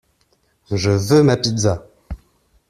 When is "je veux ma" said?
0.71-1.37